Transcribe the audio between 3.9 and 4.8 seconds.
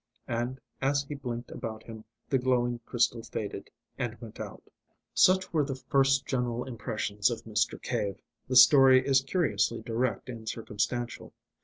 and went out.